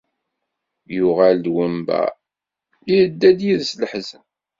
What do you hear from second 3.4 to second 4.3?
yid-s leḥzen.